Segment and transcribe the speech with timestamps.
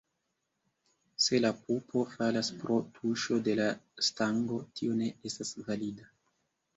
[1.25, 3.67] Se la pupo falas pro tuŝo de la
[4.07, 6.09] stango, tio ne estas valida.